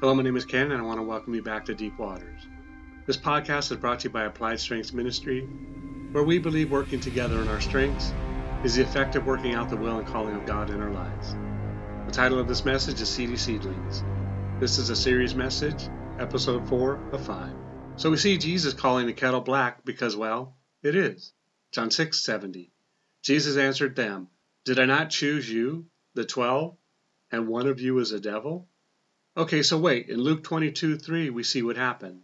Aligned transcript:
Hello, 0.00 0.12
my 0.12 0.22
name 0.22 0.36
is 0.36 0.44
Ken, 0.44 0.72
and 0.72 0.82
I 0.82 0.84
want 0.84 0.98
to 0.98 1.04
welcome 1.04 1.34
you 1.34 1.42
back 1.42 1.64
to 1.66 1.74
Deep 1.74 1.96
Waters. 1.98 2.48
This 3.06 3.16
podcast 3.16 3.70
is 3.70 3.78
brought 3.78 4.00
to 4.00 4.08
you 4.08 4.12
by 4.12 4.24
Applied 4.24 4.58
Strengths 4.58 4.92
Ministry, 4.92 5.42
where 6.10 6.24
we 6.24 6.38
believe 6.38 6.70
working 6.70 7.00
together 7.00 7.40
in 7.40 7.48
our 7.48 7.60
strengths 7.60 8.12
is 8.64 8.74
the 8.74 8.82
effect 8.82 9.14
of 9.14 9.24
working 9.24 9.54
out 9.54 9.70
the 9.70 9.76
will 9.76 9.98
and 9.98 10.06
calling 10.06 10.34
of 10.34 10.46
God 10.46 10.70
in 10.70 10.82
our 10.82 10.90
lives. 10.90 11.36
The 12.06 12.12
title 12.12 12.40
of 12.40 12.48
this 12.48 12.64
message 12.64 13.00
is 13.00 13.08
Seedy 13.08 13.36
Seedlings. 13.36 14.02
This 14.58 14.78
is 14.78 14.90
a 14.90 14.96
series 14.96 15.34
message, 15.34 15.88
episode 16.18 16.68
4 16.68 17.12
of 17.12 17.24
5. 17.24 17.52
So 17.96 18.10
we 18.10 18.16
see 18.16 18.36
Jesus 18.36 18.74
calling 18.74 19.06
the 19.06 19.12
kettle 19.12 19.40
black 19.40 19.84
because, 19.84 20.16
well, 20.16 20.56
it 20.82 20.96
is. 20.96 21.32
John 21.72 21.90
6 21.90 22.18
70. 22.18 22.72
Jesus 23.22 23.56
answered 23.56 23.94
them, 23.94 24.28
Did 24.64 24.80
I 24.80 24.86
not 24.86 25.10
choose 25.10 25.48
you, 25.48 25.86
the 26.14 26.24
twelve, 26.24 26.76
and 27.30 27.48
one 27.48 27.68
of 27.68 27.80
you 27.80 27.98
is 28.00 28.12
a 28.12 28.20
devil? 28.20 28.68
Okay, 29.36 29.64
so 29.64 29.78
wait. 29.78 30.08
In 30.08 30.20
Luke 30.20 30.44
22 30.44 30.96
3, 30.96 31.30
we 31.30 31.42
see 31.42 31.62
what 31.62 31.76
happened. 31.76 32.22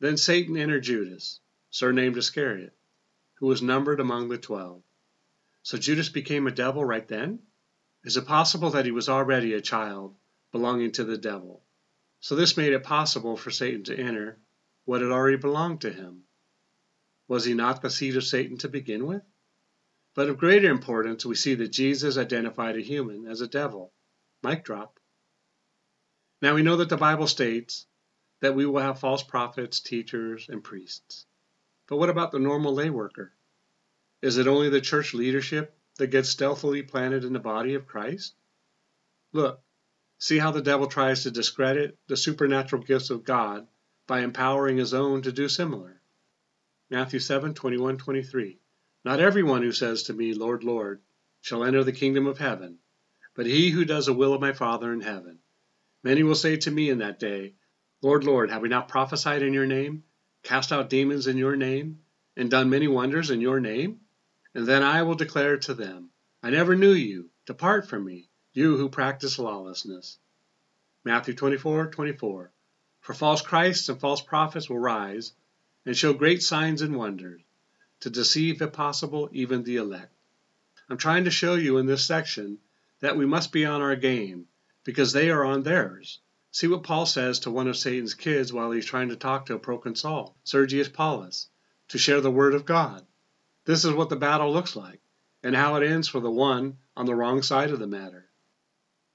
Then 0.00 0.18
Satan 0.18 0.58
entered 0.58 0.82
Judas, 0.82 1.40
surnamed 1.70 2.18
Iscariot, 2.18 2.76
who 3.36 3.46
was 3.46 3.62
numbered 3.62 4.00
among 4.00 4.28
the 4.28 4.36
twelve. 4.36 4.82
So 5.62 5.78
Judas 5.78 6.10
became 6.10 6.46
a 6.46 6.50
devil 6.52 6.84
right 6.84 7.08
then? 7.08 7.40
Is 8.04 8.18
it 8.18 8.26
possible 8.26 8.70
that 8.70 8.84
he 8.84 8.90
was 8.90 9.08
already 9.08 9.54
a 9.54 9.62
child 9.62 10.14
belonging 10.52 10.92
to 10.92 11.04
the 11.04 11.16
devil? 11.16 11.64
So 12.20 12.36
this 12.36 12.56
made 12.56 12.74
it 12.74 12.84
possible 12.84 13.36
for 13.36 13.50
Satan 13.50 13.84
to 13.84 13.98
enter 13.98 14.38
what 14.84 15.00
had 15.00 15.10
already 15.10 15.38
belonged 15.38 15.80
to 15.80 15.92
him. 15.92 16.24
Was 17.28 17.46
he 17.46 17.54
not 17.54 17.80
the 17.80 17.90
seed 17.90 18.16
of 18.16 18.24
Satan 18.24 18.58
to 18.58 18.68
begin 18.68 19.06
with? 19.06 19.22
But 20.14 20.28
of 20.28 20.38
greater 20.38 20.70
importance, 20.70 21.24
we 21.24 21.34
see 21.34 21.54
that 21.54 21.68
Jesus 21.68 22.18
identified 22.18 22.76
a 22.76 22.80
human 22.80 23.26
as 23.26 23.40
a 23.40 23.48
devil. 23.48 23.92
Mic 24.42 24.64
drop. 24.64 25.00
Now 26.42 26.54
we 26.54 26.62
know 26.62 26.76
that 26.76 26.88
the 26.88 26.96
Bible 26.96 27.26
states 27.26 27.86
that 28.40 28.54
we 28.54 28.66
will 28.66 28.80
have 28.80 29.00
false 29.00 29.22
prophets, 29.22 29.80
teachers, 29.80 30.48
and 30.48 30.62
priests. 30.62 31.26
But 31.88 31.96
what 31.96 32.10
about 32.10 32.32
the 32.32 32.38
normal 32.38 32.74
lay 32.74 32.90
worker? 32.90 33.32
Is 34.20 34.36
it 34.36 34.46
only 34.46 34.68
the 34.68 34.80
church 34.80 35.14
leadership 35.14 35.74
that 35.96 36.08
gets 36.08 36.28
stealthily 36.28 36.82
planted 36.82 37.24
in 37.24 37.32
the 37.32 37.38
body 37.38 37.74
of 37.74 37.86
Christ? 37.86 38.34
Look, 39.32 39.62
see 40.18 40.38
how 40.38 40.50
the 40.50 40.62
devil 40.62 40.86
tries 40.86 41.22
to 41.22 41.30
discredit 41.30 41.96
the 42.06 42.16
supernatural 42.16 42.82
gifts 42.82 43.10
of 43.10 43.24
God 43.24 43.66
by 44.06 44.20
empowering 44.20 44.76
his 44.76 44.92
own 44.92 45.22
to 45.22 45.32
do 45.32 45.48
similar. 45.48 46.00
Matthew 46.90 47.18
7 47.18 47.54
21 47.54 47.98
23. 47.98 48.60
Not 49.04 49.20
everyone 49.20 49.62
who 49.62 49.72
says 49.72 50.04
to 50.04 50.12
me, 50.12 50.34
Lord, 50.34 50.64
Lord, 50.64 51.00
shall 51.40 51.64
enter 51.64 51.82
the 51.82 51.92
kingdom 51.92 52.26
of 52.26 52.38
heaven, 52.38 52.78
but 53.34 53.46
he 53.46 53.70
who 53.70 53.84
does 53.84 54.06
the 54.06 54.12
will 54.12 54.34
of 54.34 54.40
my 54.40 54.52
Father 54.52 54.92
in 54.92 55.00
heaven. 55.00 55.38
Many 56.06 56.22
will 56.22 56.36
say 56.36 56.56
to 56.58 56.70
me 56.70 56.88
in 56.88 56.98
that 56.98 57.18
day, 57.18 57.54
Lord, 58.00 58.22
Lord, 58.22 58.52
have 58.52 58.62
we 58.62 58.68
not 58.68 58.86
prophesied 58.86 59.42
in 59.42 59.52
your 59.52 59.66
name, 59.66 60.04
cast 60.44 60.70
out 60.70 60.88
demons 60.88 61.26
in 61.26 61.36
your 61.36 61.56
name, 61.56 61.98
and 62.36 62.48
done 62.48 62.70
many 62.70 62.86
wonders 62.86 63.30
in 63.30 63.40
your 63.40 63.58
name? 63.58 63.98
And 64.54 64.68
then 64.68 64.84
I 64.84 65.02
will 65.02 65.16
declare 65.16 65.56
to 65.56 65.74
them, 65.74 66.10
I 66.44 66.50
never 66.50 66.76
knew 66.76 66.92
you. 66.92 67.30
Depart 67.44 67.88
from 67.88 68.04
me, 68.04 68.28
you 68.52 68.76
who 68.76 68.88
practice 68.88 69.36
lawlessness. 69.36 70.20
Matthew 71.02 71.34
24, 71.34 71.86
24. 71.88 72.52
For 73.00 73.12
false 73.12 73.42
Christs 73.42 73.88
and 73.88 73.98
false 73.98 74.20
prophets 74.20 74.70
will 74.70 74.78
rise 74.78 75.32
and 75.84 75.96
show 75.96 76.12
great 76.12 76.40
signs 76.40 76.82
and 76.82 76.94
wonders, 76.94 77.42
to 77.98 78.10
deceive, 78.10 78.62
if 78.62 78.72
possible, 78.72 79.28
even 79.32 79.64
the 79.64 79.78
elect. 79.78 80.14
I'm 80.88 80.98
trying 80.98 81.24
to 81.24 81.32
show 81.32 81.56
you 81.56 81.78
in 81.78 81.86
this 81.86 82.06
section 82.06 82.58
that 83.00 83.16
we 83.16 83.26
must 83.26 83.50
be 83.50 83.66
on 83.66 83.82
our 83.82 83.96
game 83.96 84.46
because 84.86 85.12
they 85.12 85.30
are 85.30 85.44
on 85.44 85.64
theirs. 85.64 86.20
See 86.52 86.68
what 86.68 86.84
Paul 86.84 87.06
says 87.06 87.40
to 87.40 87.50
one 87.50 87.66
of 87.66 87.76
Satan's 87.76 88.14
kids 88.14 88.52
while 88.52 88.70
he's 88.70 88.86
trying 88.86 89.08
to 89.08 89.16
talk 89.16 89.46
to 89.46 89.54
a 89.54 89.58
proconsul, 89.58 90.36
Sergius 90.44 90.88
Paulus, 90.88 91.48
to 91.88 91.98
share 91.98 92.20
the 92.20 92.30
word 92.30 92.54
of 92.54 92.64
God. 92.64 93.04
This 93.64 93.84
is 93.84 93.92
what 93.92 94.10
the 94.10 94.16
battle 94.16 94.52
looks 94.52 94.76
like, 94.76 95.00
and 95.42 95.56
how 95.56 95.74
it 95.74 95.84
ends 95.84 96.06
for 96.06 96.20
the 96.20 96.30
one 96.30 96.78
on 96.96 97.04
the 97.04 97.16
wrong 97.16 97.42
side 97.42 97.72
of 97.72 97.80
the 97.80 97.88
matter. 97.88 98.30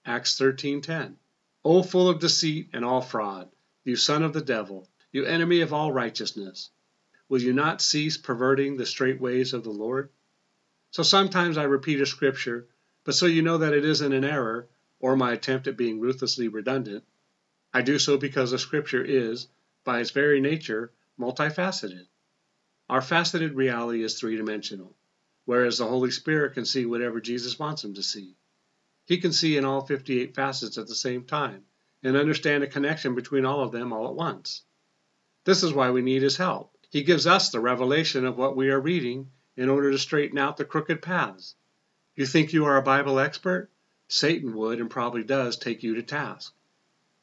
Acts 0.05 0.37
13:10. 0.37 1.15
O 1.63 1.81
full 1.83 2.09
of 2.09 2.19
deceit 2.19 2.69
and 2.73 2.83
all 2.83 3.01
fraud, 3.01 3.49
you 3.85 3.95
son 3.95 4.23
of 4.23 4.33
the 4.33 4.41
devil, 4.41 4.89
you 5.13 5.23
enemy 5.23 5.61
of 5.61 5.71
all 5.71 5.93
righteousness, 5.93 6.69
will 7.29 7.41
you 7.41 7.53
not 7.53 7.81
cease 7.81 8.17
perverting 8.17 8.75
the 8.75 8.85
straight 8.85 9.21
ways 9.21 9.53
of 9.53 9.63
the 9.63 9.71
Lord? 9.71 10.09
So 10.89 11.01
sometimes 11.01 11.57
I 11.57 11.63
repeat 11.63 12.01
a 12.01 12.05
scripture, 12.05 12.67
but 13.05 13.15
so 13.15 13.25
you 13.25 13.41
know 13.41 13.59
that 13.59 13.73
it 13.73 13.85
isn't 13.85 14.11
an 14.11 14.25
error, 14.25 14.67
or 15.01 15.15
my 15.15 15.33
attempt 15.33 15.67
at 15.67 15.75
being 15.75 15.99
ruthlessly 15.99 16.47
redundant. 16.47 17.03
I 17.73 17.81
do 17.81 17.99
so 17.99 18.17
because 18.17 18.51
the 18.51 18.59
Scripture 18.59 19.03
is, 19.03 19.47
by 19.83 19.99
its 19.99 20.11
very 20.11 20.39
nature, 20.39 20.93
multifaceted. 21.19 22.07
Our 22.87 23.01
faceted 23.01 23.55
reality 23.55 24.03
is 24.03 24.19
three 24.19 24.37
dimensional, 24.37 24.95
whereas 25.45 25.79
the 25.79 25.87
Holy 25.87 26.11
Spirit 26.11 26.53
can 26.53 26.65
see 26.65 26.85
whatever 26.85 27.19
Jesus 27.19 27.57
wants 27.57 27.83
him 27.83 27.95
to 27.95 28.03
see. 28.03 28.37
He 29.05 29.17
can 29.17 29.33
see 29.33 29.57
in 29.57 29.65
all 29.65 29.85
58 29.85 30.35
facets 30.35 30.77
at 30.77 30.87
the 30.87 30.95
same 30.95 31.25
time 31.25 31.65
and 32.03 32.15
understand 32.15 32.63
a 32.63 32.67
connection 32.67 33.15
between 33.15 33.45
all 33.45 33.61
of 33.63 33.71
them 33.71 33.91
all 33.91 34.07
at 34.07 34.15
once. 34.15 34.63
This 35.43 35.63
is 35.63 35.73
why 35.73 35.89
we 35.89 36.01
need 36.01 36.21
his 36.21 36.37
help. 36.37 36.77
He 36.89 37.03
gives 37.03 37.25
us 37.25 37.49
the 37.49 37.59
revelation 37.59 38.25
of 38.25 38.37
what 38.37 38.55
we 38.55 38.69
are 38.69 38.79
reading 38.79 39.31
in 39.55 39.69
order 39.69 39.91
to 39.91 39.97
straighten 39.97 40.37
out 40.37 40.57
the 40.57 40.65
crooked 40.65 41.01
paths. 41.01 41.55
You 42.15 42.25
think 42.25 42.53
you 42.53 42.65
are 42.65 42.77
a 42.77 42.83
Bible 42.83 43.19
expert? 43.19 43.71
Satan 44.13 44.53
would 44.55 44.81
and 44.81 44.89
probably 44.89 45.23
does 45.23 45.55
take 45.55 45.83
you 45.83 45.95
to 45.95 46.03
task. 46.03 46.53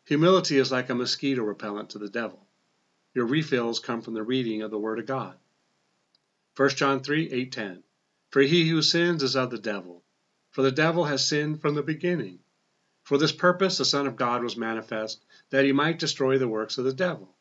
Humility 0.06 0.56
is 0.56 0.72
like 0.72 0.88
a 0.88 0.94
mosquito 0.94 1.42
repellent 1.42 1.90
to 1.90 1.98
the 1.98 2.08
devil. 2.08 2.46
Your 3.12 3.26
refills 3.26 3.78
come 3.78 4.00
from 4.00 4.14
the 4.14 4.22
reading 4.22 4.62
of 4.62 4.70
the 4.70 4.78
Word 4.78 4.98
of 4.98 5.04
God. 5.04 5.36
1 6.56 6.70
John 6.70 7.00
3 7.00 7.30
8 7.30 7.52
10. 7.52 7.82
For 8.30 8.40
he 8.40 8.66
who 8.70 8.80
sins 8.80 9.22
is 9.22 9.36
of 9.36 9.50
the 9.50 9.58
devil, 9.58 10.02
for 10.50 10.62
the 10.62 10.72
devil 10.72 11.04
has 11.04 11.28
sinned 11.28 11.60
from 11.60 11.74
the 11.74 11.82
beginning. 11.82 12.38
For 13.02 13.18
this 13.18 13.32
purpose 13.32 13.76
the 13.76 13.84
Son 13.84 14.06
of 14.06 14.16
God 14.16 14.42
was 14.42 14.56
manifest, 14.56 15.22
that 15.50 15.66
he 15.66 15.72
might 15.72 15.98
destroy 15.98 16.38
the 16.38 16.48
works 16.48 16.78
of 16.78 16.86
the 16.86 16.94
devil. 16.94 17.36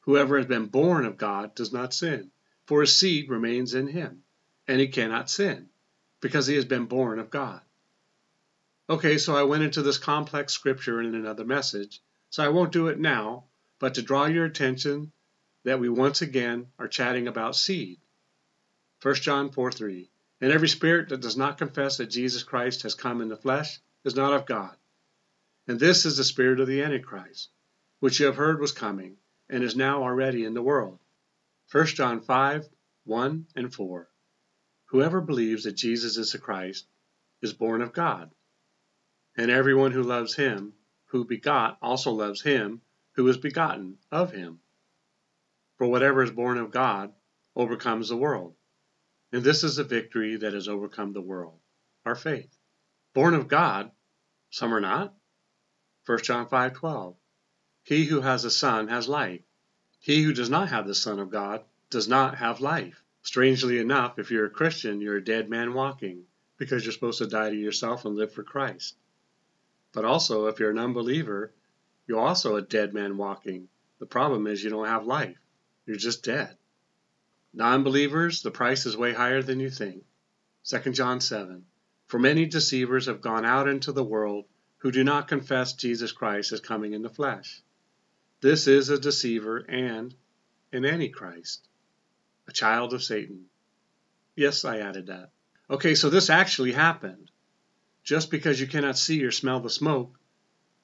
Whoever 0.00 0.38
has 0.38 0.46
been 0.46 0.66
born 0.66 1.06
of 1.06 1.18
God 1.18 1.54
does 1.54 1.72
not 1.72 1.94
sin, 1.94 2.32
for 2.66 2.80
his 2.80 2.96
seed 2.96 3.30
remains 3.30 3.74
in 3.74 3.86
him, 3.86 4.24
and 4.66 4.80
he 4.80 4.88
cannot 4.88 5.30
sin, 5.30 5.68
because 6.20 6.48
he 6.48 6.56
has 6.56 6.64
been 6.64 6.86
born 6.86 7.20
of 7.20 7.30
God. 7.30 7.60
Okay, 8.88 9.18
so 9.18 9.34
I 9.34 9.42
went 9.42 9.64
into 9.64 9.82
this 9.82 9.98
complex 9.98 10.52
scripture 10.52 11.00
in 11.00 11.16
another 11.16 11.44
message, 11.44 12.00
so 12.30 12.44
I 12.44 12.50
won't 12.50 12.70
do 12.70 12.86
it 12.86 13.00
now, 13.00 13.46
but 13.80 13.94
to 13.94 14.02
draw 14.02 14.26
your 14.26 14.44
attention 14.44 15.10
that 15.64 15.80
we 15.80 15.88
once 15.88 16.22
again 16.22 16.68
are 16.78 16.86
chatting 16.86 17.26
about 17.26 17.56
seed. 17.56 17.98
1 19.02 19.14
John 19.16 19.50
4 19.50 19.72
3. 19.72 20.08
And 20.40 20.52
every 20.52 20.68
spirit 20.68 21.08
that 21.08 21.20
does 21.20 21.36
not 21.36 21.58
confess 21.58 21.96
that 21.96 22.06
Jesus 22.06 22.44
Christ 22.44 22.82
has 22.82 22.94
come 22.94 23.20
in 23.20 23.28
the 23.28 23.36
flesh 23.36 23.80
is 24.04 24.14
not 24.14 24.32
of 24.32 24.46
God. 24.46 24.76
And 25.66 25.80
this 25.80 26.06
is 26.06 26.16
the 26.16 26.22
spirit 26.22 26.60
of 26.60 26.68
the 26.68 26.82
Antichrist, 26.82 27.50
which 27.98 28.20
you 28.20 28.26
have 28.26 28.36
heard 28.36 28.60
was 28.60 28.70
coming, 28.70 29.16
and 29.48 29.64
is 29.64 29.74
now 29.74 30.04
already 30.04 30.44
in 30.44 30.54
the 30.54 30.62
world. 30.62 31.00
1 31.72 31.86
John 31.86 32.20
5 32.20 32.68
1 33.02 33.46
and 33.56 33.74
4. 33.74 34.08
Whoever 34.86 35.20
believes 35.20 35.64
that 35.64 35.72
Jesus 35.72 36.16
is 36.16 36.30
the 36.30 36.38
Christ 36.38 36.86
is 37.42 37.52
born 37.52 37.82
of 37.82 37.92
God 37.92 38.30
and 39.36 39.50
everyone 39.50 39.92
who 39.92 40.02
loves 40.02 40.34
him, 40.34 40.72
who 41.06 41.24
begot, 41.24 41.78
also 41.82 42.12
loves 42.12 42.42
him 42.42 42.80
who 43.12 43.28
is 43.28 43.38
begotten 43.38 43.96
of 44.10 44.32
him. 44.32 44.60
For 45.78 45.86
whatever 45.86 46.22
is 46.22 46.30
born 46.30 46.58
of 46.58 46.70
God 46.70 47.12
overcomes 47.54 48.08
the 48.08 48.16
world. 48.16 48.54
And 49.32 49.42
this 49.42 49.64
is 49.64 49.76
the 49.76 49.84
victory 49.84 50.36
that 50.36 50.52
has 50.52 50.68
overcome 50.68 51.12
the 51.12 51.22
world, 51.22 51.58
our 52.04 52.14
faith. 52.14 52.56
Born 53.14 53.34
of 53.34 53.48
God, 53.48 53.90
some 54.50 54.72
are 54.74 54.80
not. 54.80 55.14
1 56.04 56.18
John 56.18 56.46
5:12. 56.46 57.16
He 57.82 58.04
who 58.04 58.20
has 58.20 58.44
a 58.44 58.50
son 58.50 58.88
has 58.88 59.08
life. 59.08 59.42
He 59.98 60.22
who 60.22 60.32
does 60.32 60.50
not 60.50 60.68
have 60.68 60.86
the 60.86 60.94
Son 60.94 61.18
of 61.18 61.30
God 61.30 61.64
does 61.90 62.06
not 62.06 62.36
have 62.36 62.60
life. 62.60 63.02
Strangely 63.22 63.78
enough, 63.78 64.18
if 64.18 64.30
you're 64.30 64.46
a 64.46 64.50
Christian, 64.50 65.00
you're 65.00 65.16
a 65.16 65.24
dead 65.24 65.50
man 65.50 65.74
walking 65.74 66.26
because 66.58 66.84
you're 66.84 66.92
supposed 66.92 67.18
to 67.18 67.26
die 67.26 67.50
to 67.50 67.56
yourself 67.56 68.04
and 68.04 68.14
live 68.14 68.32
for 68.32 68.44
Christ. 68.44 68.96
But 69.96 70.04
also, 70.04 70.48
if 70.48 70.60
you're 70.60 70.72
an 70.72 70.78
unbeliever, 70.78 71.54
you're 72.06 72.20
also 72.20 72.56
a 72.56 72.60
dead 72.60 72.92
man 72.92 73.16
walking. 73.16 73.70
The 73.98 74.04
problem 74.04 74.46
is 74.46 74.62
you 74.62 74.68
don't 74.68 74.84
have 74.86 75.06
life. 75.06 75.38
You're 75.86 75.96
just 75.96 76.22
dead. 76.22 76.54
Non 77.54 77.82
believers, 77.82 78.42
the 78.42 78.50
price 78.50 78.84
is 78.84 78.94
way 78.94 79.14
higher 79.14 79.40
than 79.40 79.58
you 79.58 79.70
think. 79.70 80.04
2 80.64 80.92
John 80.92 81.22
7. 81.22 81.64
For 82.08 82.18
many 82.18 82.44
deceivers 82.44 83.06
have 83.06 83.22
gone 83.22 83.46
out 83.46 83.68
into 83.68 83.90
the 83.90 84.04
world 84.04 84.44
who 84.76 84.92
do 84.92 85.02
not 85.02 85.28
confess 85.28 85.72
Jesus 85.72 86.12
Christ 86.12 86.52
as 86.52 86.60
coming 86.60 86.92
in 86.92 87.00
the 87.00 87.08
flesh. 87.08 87.62
This 88.42 88.66
is 88.66 88.90
a 88.90 89.00
deceiver 89.00 89.64
and 89.66 90.14
an 90.72 90.84
antichrist, 90.84 91.66
a 92.46 92.52
child 92.52 92.92
of 92.92 93.02
Satan. 93.02 93.46
Yes, 94.34 94.62
I 94.66 94.80
added 94.80 95.06
that. 95.06 95.30
Okay, 95.70 95.94
so 95.94 96.10
this 96.10 96.28
actually 96.28 96.72
happened. 96.72 97.30
Just 98.06 98.30
because 98.30 98.60
you 98.60 98.68
cannot 98.68 98.96
see 98.96 99.24
or 99.24 99.32
smell 99.32 99.58
the 99.58 99.68
smoke 99.68 100.16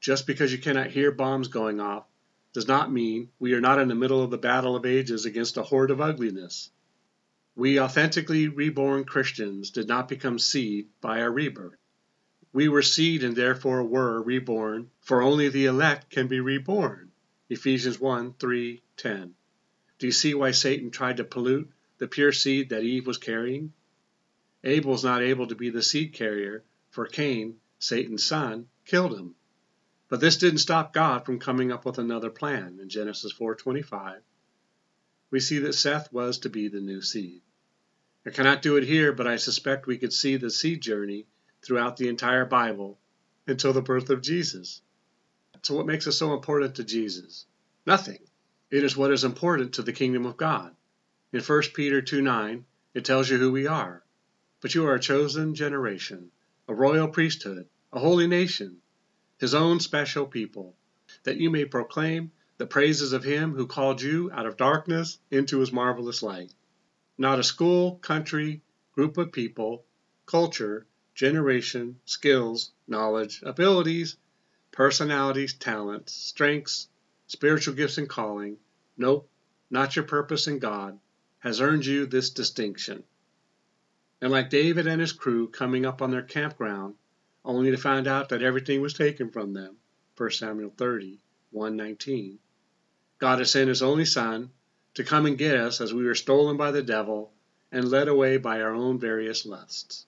Just 0.01 0.27
because 0.27 0.51
you 0.51 0.59
cannot 0.59 0.91
hear 0.91 1.13
bombs 1.13 1.47
going 1.47 1.79
off 1.79 2.05
does 2.53 2.67
not 2.67 2.93
mean 2.93 3.31
we 3.39 3.55
are 3.55 3.61
not 3.61 3.79
in 3.79 3.87
the 3.87 3.95
middle 3.95 4.25
of 4.25 4.33
the 4.33 4.39
battle 4.39 4.75
of 4.75 4.85
ages 4.85 5.25
against 5.25 5.57
a 5.57 5.63
horde 5.63 5.93
of 5.93 6.01
ugliness. 6.01 6.73
We 7.55 7.79
authentically 7.79 8.49
reborn 8.49 9.05
Christians 9.05 9.71
did 9.71 9.87
not 9.87 10.09
become 10.09 10.41
seed 10.41 10.89
by 11.01 11.21
our 11.21 11.31
rebirth. 11.31 11.77
We 12.53 12.69
were 12.69 12.83
seed 12.83 13.23
and 13.23 13.37
therefore 13.37 13.85
were 13.85 14.21
reborn, 14.21 14.91
for 15.01 15.23
only 15.23 15.49
the 15.49 15.67
elect 15.67 16.11
can 16.11 16.27
be 16.27 16.41
reborn. 16.41 17.13
Ephesians 17.49 18.01
1 18.01 18.35
3 18.35 18.83
10. 18.97 19.35
Do 20.01 20.07
you 20.07 20.13
see 20.13 20.35
why 20.35 20.51
Satan 20.51 20.91
tried 20.91 21.19
to 21.19 21.25
pollute 21.25 21.71
the 21.99 22.09
pure 22.09 22.33
seed 22.33 22.71
that 22.71 22.83
Eve 22.83 23.07
was 23.07 23.19
carrying? 23.19 23.73
Abel 24.65 24.91
was 24.91 25.05
not 25.05 25.23
able 25.23 25.47
to 25.47 25.55
be 25.55 25.71
the 25.71 25.85
seed 25.85 26.15
carrier, 26.15 26.65
for 26.93 27.07
Cain, 27.07 27.59
Satan's 27.79 28.23
son, 28.23 28.69
killed 28.85 29.19
him. 29.19 29.35
But 30.09 30.21
this 30.21 30.37
didn't 30.37 30.59
stop 30.59 30.93
God 30.93 31.25
from 31.25 31.39
coming 31.39 31.73
up 31.73 31.87
with 31.87 31.97
another 31.97 32.29
plan. 32.29 32.79
In 32.81 32.91
Genesis 32.91 33.33
4:25, 33.33 34.21
we 35.31 35.41
see 35.41 35.59
that 35.61 35.73
Seth 35.73 36.13
was 36.13 36.39
to 36.41 36.51
be 36.51 36.69
the 36.69 36.83
new 36.83 37.01
seed. 37.01 37.41
I 38.27 38.31
cannot 38.31 38.61
do 38.61 38.77
it 38.77 38.85
here, 38.85 39.11
but 39.15 39.27
I 39.27 39.37
suspect 39.37 39.87
we 39.87 39.97
could 39.97 40.13
see 40.13 40.37
the 40.37 40.51
seed 40.51 40.83
journey 40.83 41.27
throughout 41.63 41.97
the 41.97 42.09
entire 42.09 42.45
Bible 42.45 43.01
until 43.47 43.73
the 43.73 43.81
birth 43.81 44.11
of 44.11 44.21
Jesus. 44.21 44.83
So 45.63 45.75
what 45.75 45.87
makes 45.87 46.07
us 46.07 46.19
so 46.19 46.35
important 46.35 46.75
to 46.75 46.85
Jesus? 46.85 47.47
Nothing. 47.87 48.19
It 48.71 48.85
is 48.85 48.99
what 48.99 49.13
is 49.13 49.25
important 49.25 49.73
to 49.75 49.83
the 49.83 49.95
kingdom 49.95 50.27
of 50.27 50.37
God. 50.37 50.77
In 51.33 51.41
1 51.41 51.63
Peter 51.75 52.03
2 52.03 52.21
9, 52.21 52.67
it 52.93 53.07
tells 53.07 53.31
you 53.31 53.39
who 53.39 53.51
we 53.51 53.67
are. 53.67 54.05
But 54.61 54.75
you 54.75 54.87
are 54.87 54.95
a 54.95 55.01
chosen 55.01 55.55
generation, 55.55 56.31
a 56.73 56.75
royal 56.75 57.07
priesthood, 57.07 57.69
a 57.93 57.99
holy 57.99 58.27
nation, 58.27 58.79
his 59.37 59.55
own 59.55 59.79
special 59.79 60.25
people, 60.25 60.75
that 61.23 61.37
you 61.37 61.51
may 61.51 61.67
proclaim 61.67 62.33
the 62.57 62.65
praises 62.65 63.13
of 63.13 63.23
him 63.23 63.53
who 63.53 63.67
called 63.67 64.01
you 64.01 64.31
out 64.33 64.47
of 64.47 64.57
darkness 64.57 65.19
into 65.31 65.59
his 65.59 65.71
marvelous 65.71 66.23
light. 66.23 66.51
Not 67.19 67.39
a 67.39 67.45
school, 67.45 67.97
country, 67.97 68.63
group 68.95 69.19
of 69.19 69.33
people, 69.33 69.85
culture, 70.25 70.87
generation, 71.15 72.01
skills, 72.07 72.71
knowledge, 72.89 73.43
abilities, 73.43 74.17
personalities, 74.71 75.53
talents, 75.53 76.15
strengths, 76.15 76.89
spiritual 77.27 77.75
gifts 77.75 77.99
and 77.99 78.09
calling, 78.09 78.57
nope, 78.97 79.29
not 79.69 79.95
your 79.95 80.07
purpose 80.07 80.47
in 80.47 80.59
God, 80.59 80.99
has 81.41 81.61
earned 81.61 81.85
you 81.85 82.07
this 82.07 82.31
distinction. 82.31 83.05
And 84.23 84.31
like 84.31 84.51
David 84.51 84.87
and 84.87 85.01
his 85.01 85.11
crew 85.11 85.49
coming 85.49 85.85
up 85.85 86.01
on 86.01 86.13
their 86.13 86.23
campground, 86.23 86.95
only 87.45 87.73
to 87.73 87.77
find 87.77 88.07
out 88.07 88.29
that 88.29 88.41
everything 88.41 88.81
was 88.81 88.95
taken 88.95 89.31
from 89.31 89.53
them, 89.53 89.77
1 90.17 90.31
Samuel 90.31 90.71
30, 90.71 91.19
119, 91.51 92.39
God 93.19 93.41
has 93.41 93.51
sent 93.51 93.69
his 93.69 93.83
only 93.83 94.05
Son 94.05 94.53
to 94.95 95.03
come 95.03 95.27
and 95.27 95.37
get 95.37 95.57
us 95.57 95.81
as 95.81 95.93
we 95.93 96.05
were 96.05 96.15
stolen 96.15 96.57
by 96.57 96.71
the 96.71 96.85
devil 96.85 97.33
and 97.73 97.89
led 97.89 98.07
away 98.07 98.37
by 98.37 98.61
our 98.61 98.73
own 98.73 99.01
various 99.01 99.45
lusts. 99.45 100.07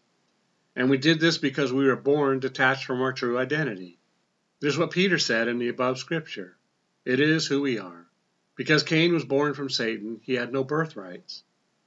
And 0.76 0.88
we 0.88 0.98
did 0.98 1.18
this 1.18 1.38
because 1.38 1.72
we 1.72 1.86
were 1.86 1.96
born 1.96 2.38
detached 2.38 2.84
from 2.84 3.02
our 3.02 3.12
true 3.12 3.36
identity. 3.36 3.98
This 4.60 4.74
is 4.74 4.78
what 4.78 4.92
Peter 4.92 5.18
said 5.18 5.48
in 5.48 5.58
the 5.58 5.70
above 5.70 5.98
scripture. 5.98 6.56
It 7.04 7.18
is 7.18 7.48
who 7.48 7.62
we 7.62 7.80
are. 7.80 8.06
Because 8.54 8.84
Cain 8.84 9.12
was 9.12 9.24
born 9.24 9.54
from 9.54 9.70
Satan, 9.70 10.20
he 10.22 10.34
had 10.34 10.52
no 10.52 10.62
birthrights. 10.62 11.42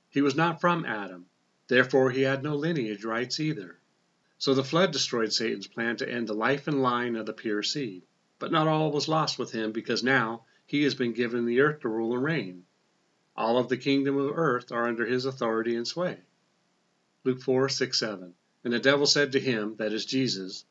He 0.09 0.21
was 0.21 0.35
not 0.35 0.59
from 0.59 0.83
Adam, 0.83 1.27
therefore 1.68 2.12
he 2.12 2.22
had 2.22 2.44
no 2.44 2.56
lineage 2.56 3.04
rights 3.04 3.40
either. 3.40 3.80
So 4.38 4.54
the 4.54 4.64
flood 4.64 4.92
destroyed 4.92 5.34
Satan's 5.34 5.68
plan 5.68 5.98
to 5.98 6.10
end 6.10 6.28
the 6.28 6.34
life 6.34 6.68
and 6.68 6.81
line 6.81 7.16
of 7.16 7.25
the 7.25 7.34
pure 7.34 7.64
seed. 7.64 8.04
But 8.40 8.52
not 8.52 8.68
all 8.68 8.92
was 8.92 9.08
lost 9.08 9.40
with 9.40 9.52
him, 9.52 9.72
because 9.72 10.04
now 10.04 10.46
he 10.66 10.84
has 10.84 10.96
been 10.96 11.14
given 11.14 11.46
the 11.46 11.62
earth 11.62 11.81
to 11.81 11.90
rule 11.90 12.14
and 12.14 12.24
reign. 12.24 12.66
All 13.36 13.58
of 13.58 13.69
the 13.69 13.78
kingdom 13.78 14.18
of 14.18 14.38
earth 14.38 14.72
are 14.72 14.88
under 14.88 15.06
his 15.06 15.25
authority 15.25 15.75
and 15.75 15.88
sway. 15.88 16.19
Luke 17.24 17.42
4 17.42 17.70
6 17.70 18.00
7. 18.00 18.34
And 18.63 18.74
the 18.74 18.80
devil 18.80 19.06
said 19.06 19.31
to 19.31 19.40
him, 19.40 19.75
that 19.78 19.94
is 19.94 20.06
Jesus, 20.06 20.66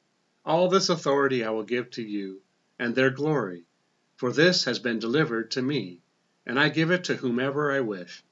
All 0.44 0.68
this 0.68 0.88
authority 0.88 1.44
I 1.44 1.50
will 1.50 1.64
give 1.64 1.90
to 1.92 2.02
you, 2.02 2.42
and 2.78 2.94
their 2.94 3.10
glory 3.10 3.66
for 4.16 4.32
this 4.32 4.64
has 4.64 4.78
been 4.78 4.98
delivered 4.98 5.50
to 5.50 5.60
me, 5.60 6.00
and 6.46 6.58
I 6.58 6.70
give 6.70 6.90
it 6.90 7.04
to 7.04 7.16
whomever 7.16 7.70
I 7.70 7.80
wish. 7.80 8.24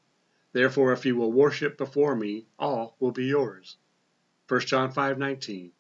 Therefore, 0.55 0.93
if 0.93 1.05
you 1.05 1.17
will 1.17 1.33
worship 1.33 1.77
before 1.77 2.15
me, 2.15 2.47
all 2.61 2.95
will 3.01 3.11
be 3.11 3.27
yours. 3.27 3.77
1 4.47 4.61
John 4.61 4.93
5:19. 4.93 5.73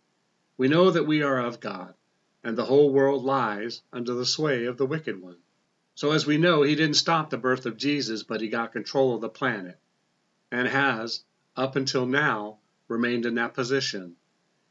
We 0.56 0.67
know 0.67 0.91
that 0.91 1.06
we 1.06 1.23
are 1.23 1.38
of 1.38 1.61
God, 1.61 1.94
and 2.43 2.59
the 2.59 2.65
whole 2.65 2.91
world 2.91 3.23
lies 3.23 3.82
under 3.93 4.15
the 4.15 4.26
sway 4.26 4.65
of 4.65 4.76
the 4.76 4.85
wicked 4.85 5.23
one. 5.23 5.37
So 5.94 6.11
as 6.11 6.26
we 6.26 6.38
know, 6.38 6.62
he 6.62 6.75
didn't 6.75 6.97
stop 6.97 7.31
the 7.31 7.38
birth 7.38 7.67
of 7.67 7.76
Jesus, 7.76 8.25
but 8.25 8.41
he 8.41 8.49
got 8.49 8.73
control 8.73 9.15
of 9.15 9.21
the 9.21 9.29
planet, 9.29 9.79
and 10.50 10.67
has, 10.67 11.23
up 11.55 11.77
until 11.77 12.05
now, 12.05 12.59
remained 12.88 13.27
in 13.27 13.37
that 13.37 13.55
position. 13.55 14.17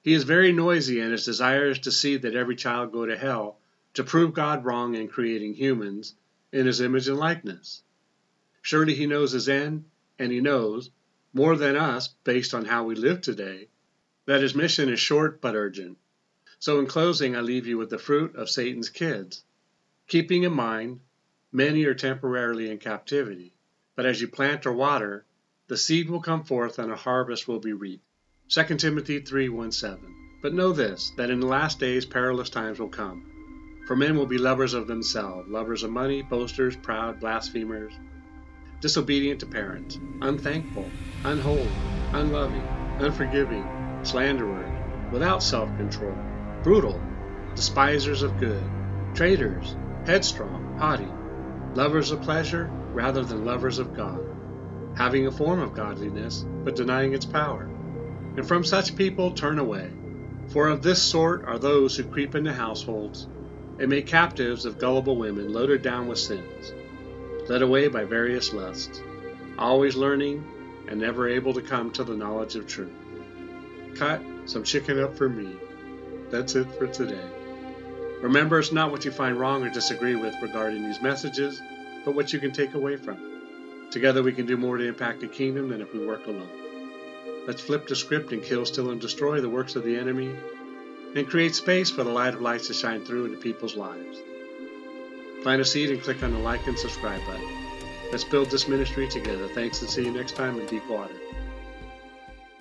He 0.01 0.13
is 0.13 0.25
very 0.25 0.51
noisy, 0.51 0.99
and 0.99 1.13
his 1.13 1.23
desire 1.23 1.67
is 1.67 1.79
to 1.79 1.91
see 1.93 2.17
that 2.17 2.35
every 2.35 2.57
child 2.57 2.91
go 2.91 3.05
to 3.05 3.15
hell 3.15 3.57
to 3.93 4.03
prove 4.03 4.33
God 4.33 4.65
wrong 4.65 4.95
in 4.95 5.07
creating 5.07 5.53
humans 5.53 6.13
in 6.51 6.65
his 6.65 6.81
image 6.81 7.07
and 7.07 7.17
likeness. 7.17 7.83
Surely 8.61 8.95
he 8.95 9.07
knows 9.07 9.31
his 9.31 9.47
end, 9.47 9.85
and 10.19 10.31
he 10.31 10.41
knows, 10.41 10.89
more 11.33 11.55
than 11.55 11.75
us 11.75 12.09
based 12.23 12.53
on 12.53 12.65
how 12.65 12.83
we 12.83 12.95
live 12.95 13.21
today, 13.21 13.67
that 14.25 14.41
his 14.41 14.55
mission 14.55 14.89
is 14.89 14.99
short 14.99 15.41
but 15.41 15.55
urgent. 15.55 15.97
So, 16.59 16.79
in 16.79 16.85
closing, 16.85 17.35
I 17.35 17.41
leave 17.41 17.67
you 17.67 17.77
with 17.77 17.89
the 17.89 17.97
fruit 17.97 18.35
of 18.35 18.49
Satan's 18.49 18.89
kids, 18.89 19.43
keeping 20.07 20.43
in 20.43 20.53
mind 20.53 21.01
many 21.51 21.85
are 21.85 21.93
temporarily 21.93 22.69
in 22.69 22.77
captivity, 22.77 23.53
but 23.95 24.05
as 24.05 24.21
you 24.21 24.27
plant 24.27 24.65
or 24.65 24.73
water, 24.73 25.25
the 25.67 25.77
seed 25.77 26.09
will 26.09 26.21
come 26.21 26.43
forth 26.43 26.79
and 26.79 26.91
a 26.91 26.95
harvest 26.95 27.47
will 27.47 27.59
be 27.59 27.73
reaped. 27.73 28.05
2 28.49 28.77
Timothy 28.77 29.19
3 29.19 29.49
1 29.49 29.71
7. 29.71 29.99
But 30.41 30.53
know 30.53 30.73
this, 30.73 31.11
that 31.17 31.29
in 31.29 31.39
the 31.39 31.47
last 31.47 31.79
days 31.79 32.05
perilous 32.05 32.49
times 32.49 32.79
will 32.79 32.89
come. 32.89 33.25
For 33.87 33.95
men 33.95 34.17
will 34.17 34.25
be 34.25 34.37
lovers 34.37 34.73
of 34.73 34.87
themselves, 34.87 35.49
lovers 35.49 35.83
of 35.83 35.91
money, 35.91 36.21
boasters, 36.21 36.75
proud, 36.75 37.19
blasphemers, 37.19 37.93
disobedient 38.83 39.39
to 39.39 39.45
parents, 39.45 39.97
unthankful, 40.21 40.91
unholy, 41.23 41.71
unloving, 42.11 42.67
unforgiving, 42.99 43.65
slanderer, 44.03 44.69
without 45.09 45.41
self 45.41 45.69
control, 45.77 46.13
brutal, 46.63 47.01
despisers 47.55 48.23
of 48.23 48.37
good, 48.37 48.61
traitors, 49.13 49.77
headstrong, 50.05 50.77
haughty, 50.77 51.07
lovers 51.75 52.11
of 52.11 52.21
pleasure 52.23 52.69
rather 52.91 53.23
than 53.23 53.45
lovers 53.45 53.79
of 53.79 53.95
God, 53.95 54.19
having 54.97 55.27
a 55.27 55.31
form 55.31 55.61
of 55.61 55.73
godliness, 55.73 56.45
but 56.65 56.75
denying 56.75 57.13
its 57.13 57.25
power. 57.25 57.69
And 58.35 58.45
from 58.45 58.65
such 58.65 58.97
people 58.97 59.31
turn 59.31 59.59
away. 59.59 59.91
For 60.49 60.67
of 60.67 60.81
this 60.81 61.01
sort 61.01 61.45
are 61.45 61.57
those 61.57 61.95
who 61.95 62.03
creep 62.03 62.35
into 62.35 62.51
households 62.51 63.29
and 63.79 63.87
make 63.87 64.07
captives 64.07 64.65
of 64.65 64.77
gullible 64.77 65.15
women 65.15 65.53
loaded 65.53 65.81
down 65.83 66.07
with 66.07 66.19
sins, 66.19 66.73
led 67.49 67.61
away 67.61 67.87
by 67.87 68.05
various 68.05 68.53
lusts, 68.53 69.01
always 69.57 69.95
learning 69.95 70.43
and 70.87 70.99
never 70.99 71.27
able 71.27 71.53
to 71.53 71.61
come 71.61 71.91
to 71.91 72.03
the 72.03 72.15
knowledge 72.15 72.55
of 72.55 72.67
truth. 72.67 72.91
Cut 73.95 74.21
some 74.45 74.63
chicken 74.63 74.99
up 74.99 75.17
for 75.17 75.29
me. 75.29 75.55
That's 76.29 76.55
it 76.55 76.67
for 76.77 76.87
today. 76.87 77.29
Remember, 78.21 78.59
it's 78.59 78.71
not 78.71 78.91
what 78.91 79.05
you 79.05 79.11
find 79.11 79.39
wrong 79.39 79.63
or 79.63 79.69
disagree 79.69 80.15
with 80.15 80.33
regarding 80.41 80.83
these 80.83 81.01
messages, 81.01 81.61
but 82.05 82.15
what 82.15 82.31
you 82.31 82.39
can 82.39 82.51
take 82.51 82.73
away 82.73 82.95
from 82.95 83.15
it. 83.15 83.91
Together 83.91 84.23
we 84.23 84.33
can 84.33 84.45
do 84.45 84.57
more 84.57 84.77
to 84.77 84.87
impact 84.87 85.19
the 85.19 85.27
kingdom 85.27 85.69
than 85.69 85.81
if 85.81 85.93
we 85.93 86.05
work 86.05 86.25
alone. 86.25 86.49
Let's 87.45 87.61
flip 87.61 87.87
the 87.87 87.95
script 87.95 88.31
and 88.31 88.41
kill, 88.41 88.65
steal, 88.65 88.89
and 88.89 89.01
destroy 89.01 89.41
the 89.41 89.49
works 89.49 89.75
of 89.75 89.83
the 89.83 89.97
enemy 89.97 90.33
and 91.15 91.29
create 91.29 91.53
space 91.53 91.91
for 91.91 92.03
the 92.03 92.09
light 92.09 92.33
of 92.33 92.41
lights 92.41 92.67
to 92.67 92.73
shine 92.73 93.05
through 93.05 93.25
into 93.25 93.37
people's 93.37 93.75
lives. 93.75 94.17
Plant 95.43 95.61
a 95.61 95.65
seed 95.65 95.89
and 95.89 96.01
click 96.01 96.23
on 96.23 96.31
the 96.31 96.39
like 96.39 96.65
and 96.67 96.79
subscribe 96.79 97.19
button. 97.25 97.45
Let's 98.11 98.23
build 98.23 98.49
this 98.49 98.69
ministry 98.69 99.09
together. 99.09 99.49
Thanks 99.49 99.81
and 99.81 99.89
see 99.89 100.05
you 100.05 100.11
next 100.11 100.37
time 100.37 100.57
in 100.57 100.65
Deep 100.67 100.87
Water. 100.87 101.13